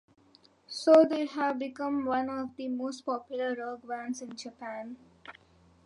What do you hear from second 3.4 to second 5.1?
rock bands in Japan.